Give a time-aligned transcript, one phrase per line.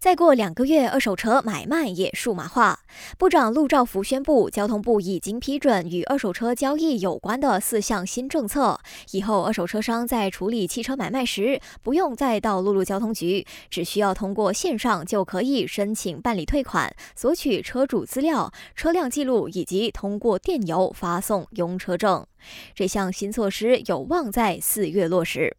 [0.00, 2.80] 再过两个月，二手车买卖也数码化。
[3.18, 8.80] 部长陆兆福宣布，交通部已经批准与二手车交易有关的四项新政策。
[9.10, 22.26] 以后，二手车商在处理汽车买卖时，不用再到陆路交通局，只需要通过线上就可以申请办理退款、索取车主资料、车辆记录，以及通过电邮发送用车证。
[22.74, 25.58] 这项新措施有望在四月落实。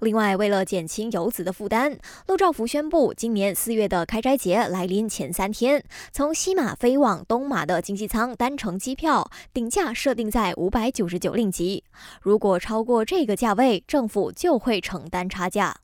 [0.00, 11.84] 另外，为了减轻游子的负担，陆兆福宣布，今年四月的开斋节来临前三天，从西马飞往东马的经济舱单程机票顶价设定在五百九十九令吉，
[12.22, 15.76] 如果超过这个价位，政府就会承担差价。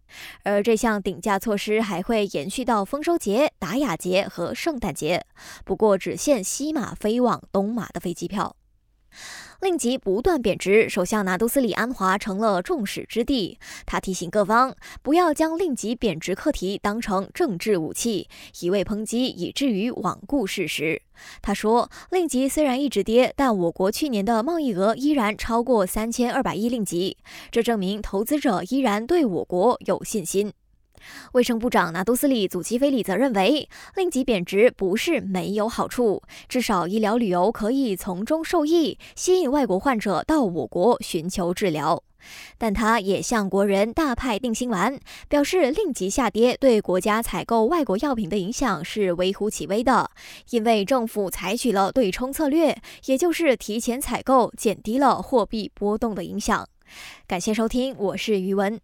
[0.44, 5.26] 而这项顶价措施还会延续到丰收节、达雅节和圣诞节，
[5.64, 8.54] 不过只限西马飞往东马的飞机票。
[9.60, 13.58] 令吉不断贬值，首相拿督斯里安华成了众矢之的。
[13.86, 18.28] 他提醒各方不要将令吉贬值课题当成政治武器，
[18.60, 21.00] 一味抨击以至于罔顾事实。
[21.40, 27.16] 他说，令吉虽然一直跌，但我国去年的贸易额依然超过三千二百亿令吉，
[27.50, 30.52] 这证明投资者依然对我国有信心。
[31.32, 42.02] 卫生部长拿杜斯里祖基菲里则认为，令吉贬值不是没有好处，至少医疗旅游可以从中受益，吸引外国患者到我国寻求治疗。
[42.58, 44.98] 但他也向国人大派定心丸，
[45.28, 50.10] 表示令吉下跌对国家采购外国药品的影响是微乎其微的，
[50.50, 56.68] 因为政府采取了对冲策略，也就是提前采购，减低了货币波动的影响。
[57.28, 58.80] 感谢收听，我是余文。